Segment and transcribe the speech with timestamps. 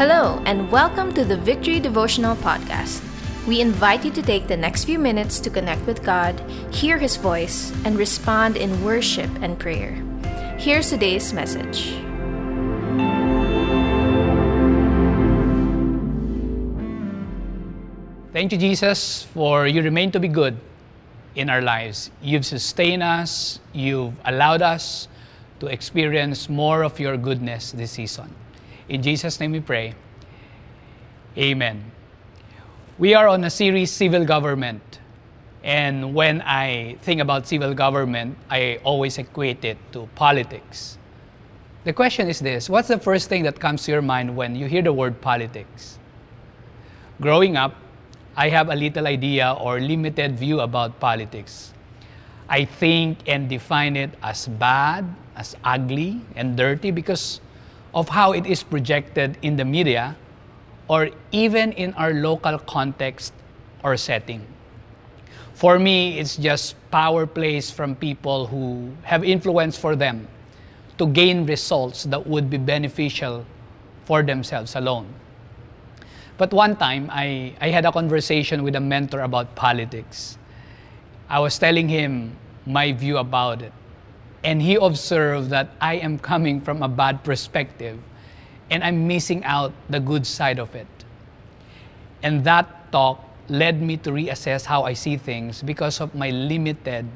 [0.00, 3.04] Hello, and welcome to the Victory Devotional Podcast.
[3.46, 6.40] We invite you to take the next few minutes to connect with God,
[6.72, 9.92] hear His voice, and respond in worship and prayer.
[10.56, 11.92] Here's today's message.
[18.32, 20.56] Thank you, Jesus, for you remain to be good
[21.34, 22.10] in our lives.
[22.22, 25.08] You've sustained us, you've allowed us
[25.60, 28.39] to experience more of your goodness this season.
[28.90, 29.94] In Jesus' name we pray.
[31.38, 31.92] Amen.
[32.98, 34.98] We are on a series, Civil Government.
[35.62, 40.98] And when I think about civil government, I always equate it to politics.
[41.84, 44.66] The question is this What's the first thing that comes to your mind when you
[44.66, 46.00] hear the word politics?
[47.20, 47.76] Growing up,
[48.36, 51.72] I have a little idea or limited view about politics.
[52.48, 57.40] I think and define it as bad, as ugly, and dirty because
[57.94, 60.16] of how it is projected in the media
[60.88, 63.32] or even in our local context
[63.82, 64.46] or setting.
[65.54, 70.26] For me, it's just power plays from people who have influence for them
[70.98, 73.44] to gain results that would be beneficial
[74.04, 75.06] for themselves alone.
[76.38, 80.38] But one time, I, I had a conversation with a mentor about politics.
[81.28, 83.72] I was telling him my view about it.
[84.42, 87.98] And he observed that I am coming from a bad perspective
[88.70, 90.86] and I'm missing out the good side of it.
[92.22, 97.06] And that talk led me to reassess how I see things because of my limited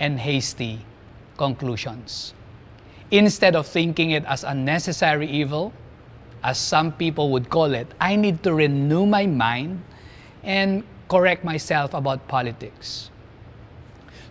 [0.00, 0.80] and hasty
[1.36, 2.32] conclusions.
[3.10, 5.72] Instead of thinking it as a necessary evil,
[6.42, 9.82] as some people would call it, I need to renew my mind
[10.42, 13.10] and correct myself about politics.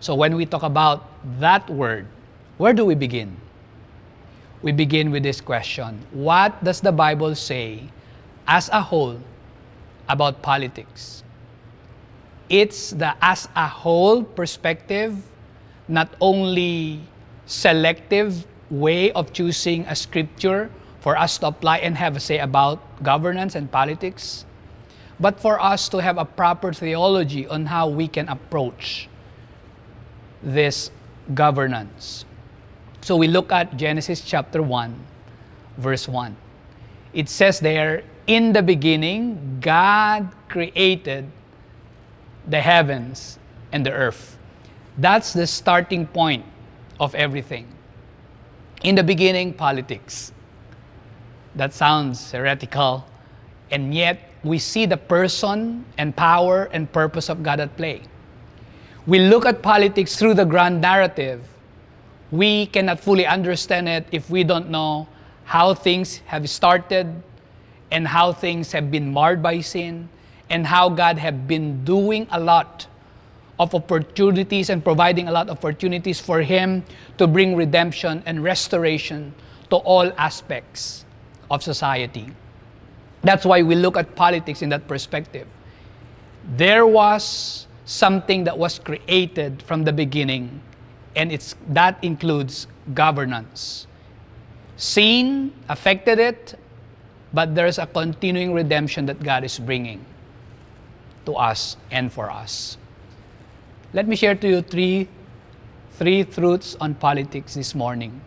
[0.00, 2.06] So when we talk about that word,
[2.58, 3.36] where do we begin?
[4.62, 7.88] We begin with this question What does the Bible say
[8.46, 9.18] as a whole
[10.08, 11.24] about politics?
[12.48, 15.16] It's the as a whole perspective,
[15.88, 17.00] not only
[17.46, 22.78] selective way of choosing a scripture for us to apply and have a say about
[23.02, 24.44] governance and politics,
[25.18, 29.08] but for us to have a proper theology on how we can approach
[30.42, 30.90] this
[31.34, 32.24] governance.
[33.00, 34.94] So we look at Genesis chapter 1,
[35.78, 36.36] verse 1.
[37.12, 41.26] It says there, In the beginning, God created
[42.48, 43.38] the heavens
[43.72, 44.38] and the earth.
[44.98, 46.44] That's the starting point
[46.98, 47.66] of everything.
[48.82, 50.32] In the beginning, politics.
[51.54, 53.04] That sounds heretical,
[53.70, 58.02] and yet we see the person and power and purpose of God at play
[59.10, 61.42] we look at politics through the grand narrative,
[62.30, 65.08] we cannot fully understand it if we don't know
[65.42, 67.20] how things have started
[67.90, 70.08] and how things have been marred by sin
[70.48, 72.86] and how God have been doing a lot
[73.58, 76.84] of opportunities and providing a lot of opportunities for him
[77.18, 79.34] to bring redemption and restoration
[79.70, 81.04] to all aspects
[81.50, 82.28] of society.
[83.22, 85.48] That's why we look at politics in that perspective.
[86.56, 90.62] There was something that was created from the beginning,
[91.16, 93.88] and it's, that includes governance.
[94.76, 96.54] Sin affected it,
[97.32, 100.04] but there's a continuing redemption that God is bringing
[101.26, 102.78] to us and for us.
[103.92, 105.08] Let me share to you three,
[105.94, 108.20] three truths on politics this morning.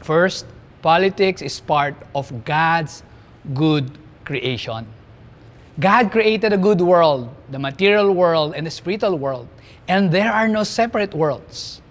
[0.00, 0.46] First,
[0.80, 3.02] politics is part of God's
[3.52, 4.86] good creation.
[5.78, 9.48] God created a good world, the material world and the spiritual world,
[9.88, 11.82] and there are no separate worlds.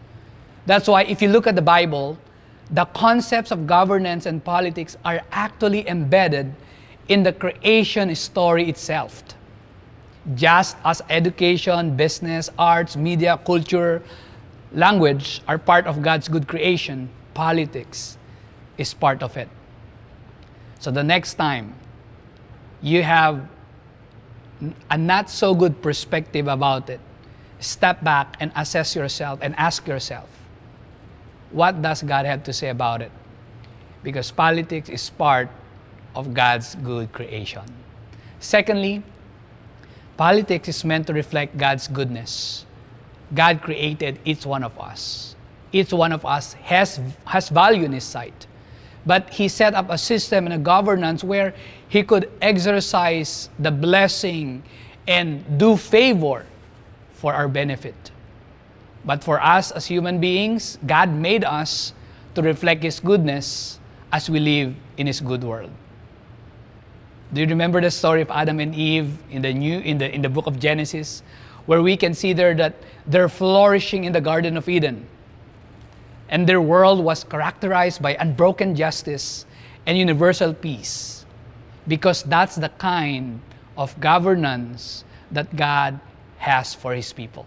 [0.65, 2.17] That's why, if you look at the Bible,
[2.71, 6.53] the concepts of governance and politics are actually embedded
[7.07, 9.23] in the creation story itself.
[10.33, 14.01] Just as education, business, arts, media, culture,
[14.73, 18.17] language are part of God's good creation, politics
[18.79, 19.47] is part of it.
[20.79, 21.75] So the next time
[22.81, 23.47] you have
[24.89, 26.99] a not so good perspective about it,
[27.59, 30.29] step back and assess yourself and ask yourself,
[31.51, 33.11] what does God have to say about it?
[34.03, 35.49] Because politics is part
[36.15, 37.63] of God's good creation.
[38.39, 39.03] Secondly,
[40.17, 42.65] politics is meant to reflect God's goodness.
[43.33, 45.35] God created each one of us.
[45.71, 48.47] Each one of us has, has value in His sight.
[49.05, 51.53] But He set up a system and a governance where
[51.95, 54.61] he could exercise the blessing
[55.07, 56.45] and do favor
[57.13, 58.11] for our benefit.
[59.05, 61.93] But for us as human beings, God made us
[62.35, 63.79] to reflect His goodness
[64.11, 65.71] as we live in His good world.
[67.31, 70.21] Do you remember the story of Adam and Eve in the new in the in
[70.21, 71.23] the book of Genesis,
[71.65, 72.75] where we can see there that
[73.07, 75.07] they're flourishing in the Garden of Eden.
[76.27, 79.45] And their world was characterized by unbroken justice
[79.87, 81.14] and universal peace.
[81.87, 83.41] Because that's the kind
[83.77, 85.99] of governance that God
[86.37, 87.45] has for his people.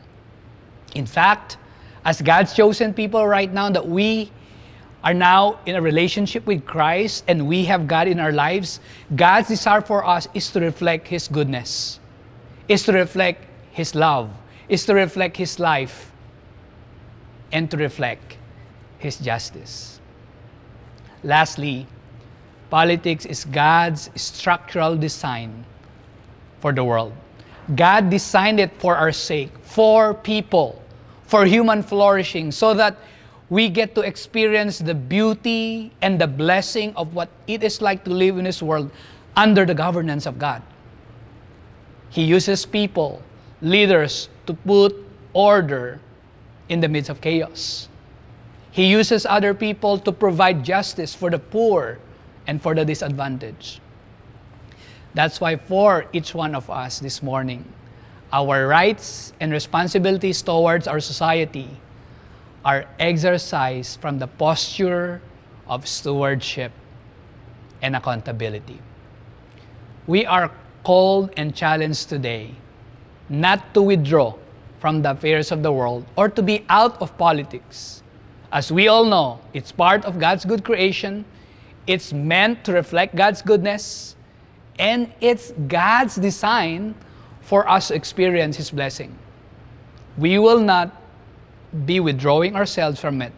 [0.95, 1.57] In fact,
[2.05, 4.31] as God's chosen people right now, that we
[5.05, 8.81] are now in a relationship with Christ and we have God in our lives,
[9.15, 12.01] God's desire for us is to reflect His goodness,
[12.69, 14.31] is to reflect His love,
[14.69, 16.11] is to reflect His life,
[17.53, 18.37] and to reflect
[18.99, 20.01] His justice.
[21.23, 21.87] Lastly,
[22.71, 25.65] politics is God's structural design
[26.61, 27.13] for the world.
[27.75, 30.83] God designed it for our sake, for people,
[31.25, 32.97] for human flourishing, so that
[33.51, 38.11] we get to experience the beauty and the blessing of what it is like to
[38.11, 38.91] live in this world
[39.37, 40.63] under the governance of God.
[42.11, 43.23] He uses people,
[43.61, 44.95] leaders, to put
[45.33, 46.01] order
[46.69, 47.89] in the midst of chaos.
[48.71, 51.99] He uses other people to provide justice for the poor
[52.49, 53.81] and for the disadvantaged.
[55.15, 57.65] That's why, for each one of us this morning,
[58.33, 61.69] our rights and responsibilities towards our society
[62.65, 65.23] are exercised from the posture
[65.69, 66.73] of stewardship
[67.81, 68.81] and accountability.
[70.07, 70.51] We are
[70.85, 72.55] called and challenged today
[73.29, 74.35] not to withdraw
[74.81, 78.03] from the affairs of the world or to be out of politics.
[78.53, 81.25] As we all know, it's part of God's good creation,
[81.89, 84.15] it's meant to reflect God's goodness,
[84.79, 86.95] and it's God's design
[87.41, 89.19] for us to experience His blessing.
[90.19, 90.95] We will not
[91.87, 93.33] be withdrawing ourselves from it,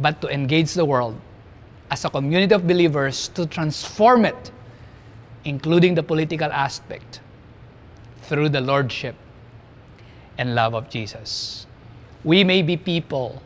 [0.00, 1.20] but to engage the world
[1.90, 4.50] as a community of believers to transform it,
[5.44, 7.20] including the political aspect,
[8.22, 9.14] through the Lordship
[10.38, 11.66] and love of Jesus.
[12.24, 13.42] We may be people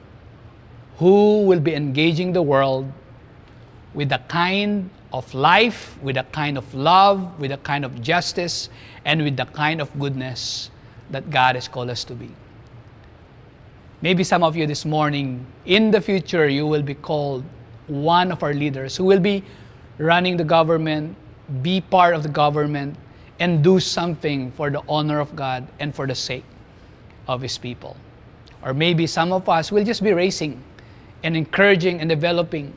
[0.98, 2.92] who will be engaging the world
[3.96, 8.68] with the kind of life, with a kind of love, with a kind of justice,
[9.06, 10.70] and with the kind of goodness
[11.10, 12.30] that God has called us to be.
[14.02, 17.42] Maybe some of you this morning, in the future, you will be called
[17.86, 19.42] one of our leaders who will be
[19.96, 21.16] running the government,
[21.62, 22.96] be part of the government,
[23.40, 26.44] and do something for the honor of God and for the sake
[27.28, 27.96] of His people.
[28.62, 30.62] Or maybe some of us will just be raising
[31.22, 32.74] and encouraging and developing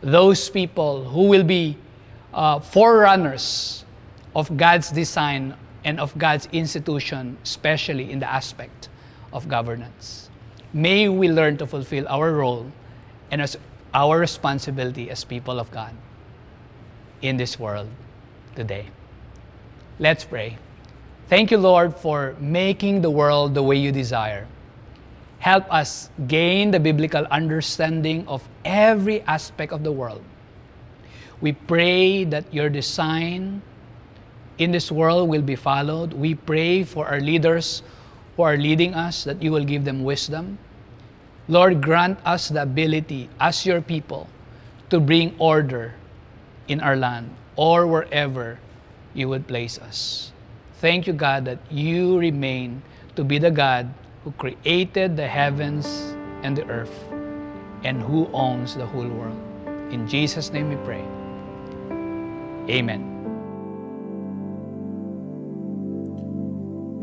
[0.00, 1.76] those people who will be
[2.34, 3.84] uh, forerunners
[4.34, 5.54] of God's design
[5.84, 8.88] and of God's institution, especially in the aspect
[9.32, 10.28] of governance.
[10.72, 12.70] May we learn to fulfill our role
[13.30, 13.56] and as
[13.94, 15.94] our responsibility as people of God
[17.22, 17.88] in this world
[18.54, 18.86] today.
[19.98, 20.58] Let's pray.
[21.28, 24.46] Thank you, Lord, for making the world the way you desire.
[25.38, 30.22] Help us gain the biblical understanding of every aspect of the world.
[31.40, 33.62] We pray that your design
[34.58, 36.12] in this world will be followed.
[36.14, 37.82] We pray for our leaders
[38.36, 40.58] who are leading us, that you will give them wisdom.
[41.48, 44.28] Lord, grant us the ability as your people
[44.90, 45.94] to bring order
[46.68, 48.58] in our land or wherever
[49.14, 50.32] you would place us.
[50.80, 52.82] Thank you, God, that you remain
[53.14, 53.88] to be the God
[54.26, 55.86] who created the heavens
[56.42, 57.06] and the earth
[57.84, 59.38] and who owns the whole world.
[59.94, 61.04] In Jesus' name we pray.
[62.68, 63.06] Amen.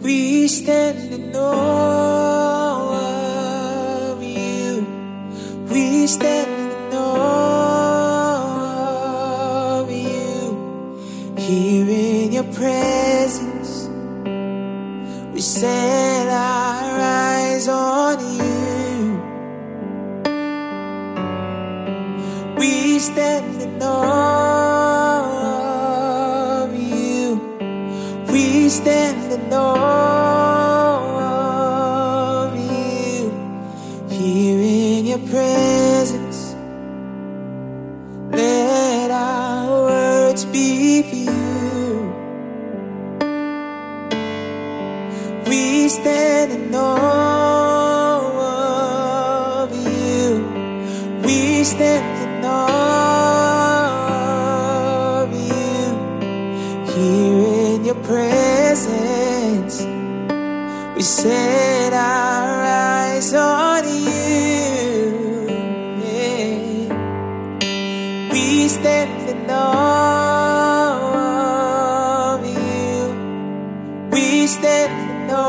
[0.04, 2.92] We stand in awe
[4.12, 4.86] of you.
[5.72, 6.63] We stand
[51.64, 52.64] standing of
[55.32, 55.96] you
[56.94, 59.76] here in your presence.
[60.96, 65.48] We set our eyes on you.
[66.04, 66.88] Yeah.
[68.32, 69.94] We stand in awe
[72.34, 74.10] of you.
[74.12, 75.44] We stand in awe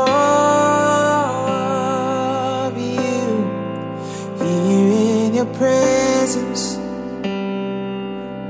[2.67, 3.45] of you
[4.39, 4.91] here
[5.25, 5.94] in your presence
[6.25, 6.77] presence.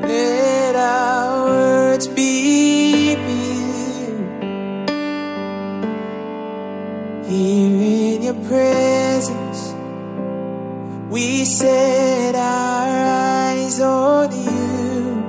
[0.02, 3.16] Let our words be.
[7.28, 9.74] Here in your presence,
[11.10, 12.88] we set our
[13.52, 15.20] eyes on you.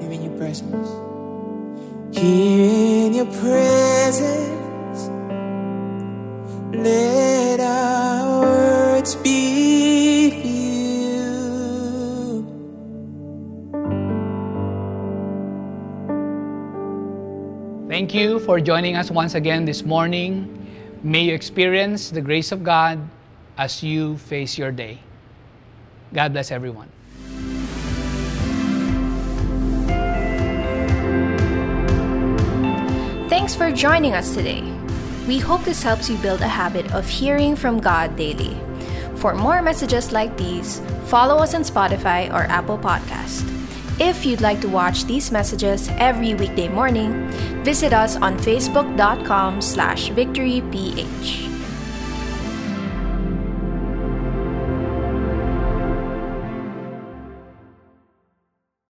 [0.00, 0.88] Here in your presence.
[2.18, 4.43] Here in your presence,
[17.88, 20.48] Thank you for joining us once again this morning.
[21.02, 22.98] May you experience the grace of God
[23.58, 24.98] as you face your day.
[26.14, 26.88] God bless everyone.
[33.28, 34.62] Thanks for joining us today.
[35.28, 38.56] We hope this helps you build a habit of hearing from God daily.
[39.16, 43.53] For more messages like these, follow us on Spotify or Apple Podcast.
[44.00, 47.28] If you'd like to watch these messages every weekday morning,
[47.62, 51.43] visit us on facebook.com slash victoryph.